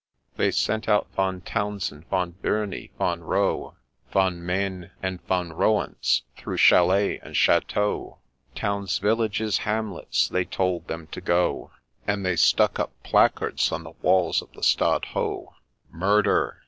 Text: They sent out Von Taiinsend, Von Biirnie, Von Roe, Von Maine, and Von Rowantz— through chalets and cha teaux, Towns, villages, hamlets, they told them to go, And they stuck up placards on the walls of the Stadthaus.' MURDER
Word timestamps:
They 0.35 0.49
sent 0.49 0.89
out 0.89 1.11
Von 1.15 1.41
Taiinsend, 1.41 2.05
Von 2.07 2.31
Biirnie, 2.41 2.89
Von 2.97 3.21
Roe, 3.23 3.75
Von 4.11 4.43
Maine, 4.43 4.89
and 5.03 5.21
Von 5.27 5.51
Rowantz— 5.53 6.23
through 6.37 6.57
chalets 6.57 7.19
and 7.23 7.35
cha 7.35 7.59
teaux, 7.59 8.17
Towns, 8.55 8.97
villages, 8.97 9.59
hamlets, 9.59 10.27
they 10.27 10.43
told 10.43 10.87
them 10.87 11.05
to 11.11 11.21
go, 11.21 11.69
And 12.07 12.25
they 12.25 12.35
stuck 12.35 12.79
up 12.79 12.89
placards 13.03 13.71
on 13.71 13.83
the 13.83 13.93
walls 14.01 14.41
of 14.41 14.51
the 14.53 14.63
Stadthaus.' 14.63 15.53
MURDER 15.91 16.59